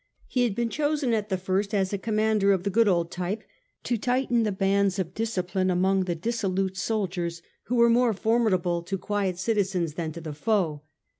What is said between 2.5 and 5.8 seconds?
of the good old type to tighten the bands of discipline